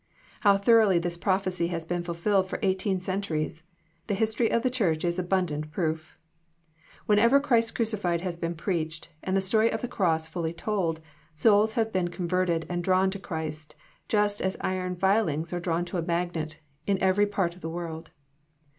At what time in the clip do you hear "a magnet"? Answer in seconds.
15.97-16.59